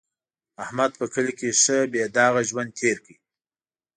احمد 0.63 0.91
په 0.99 1.05
کلي 1.13 1.33
کې 1.39 1.49
ښه 1.61 1.77
بې 1.91 2.03
داغه 2.17 2.41
ژوند 2.49 2.71
تېر 2.79 2.97
کړ. 3.05 3.15